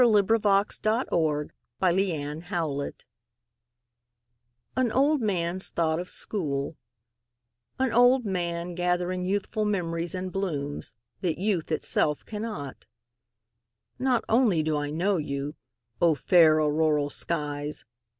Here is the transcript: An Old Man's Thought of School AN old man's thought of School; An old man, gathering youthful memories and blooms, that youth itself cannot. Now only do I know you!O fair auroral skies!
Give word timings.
An 0.01 0.07
Old 0.09 0.21
Man's 0.41 0.79
Thought 0.79 1.09
of 1.11 1.13
School 1.29 1.53
AN 4.75 4.91
old 4.91 5.21
man's 5.21 5.69
thought 5.69 5.99
of 5.99 6.09
School; 6.09 6.75
An 7.77 7.93
old 7.93 8.25
man, 8.25 8.73
gathering 8.73 9.25
youthful 9.25 9.63
memories 9.63 10.15
and 10.15 10.31
blooms, 10.31 10.95
that 11.19 11.37
youth 11.37 11.71
itself 11.71 12.25
cannot. 12.25 12.87
Now 13.99 14.21
only 14.27 14.63
do 14.63 14.75
I 14.75 14.89
know 14.89 15.17
you!O 15.17 16.15
fair 16.15 16.55
auroral 16.59 17.11
skies! 17.11 17.85